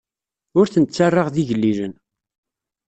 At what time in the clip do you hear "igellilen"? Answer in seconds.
1.41-1.93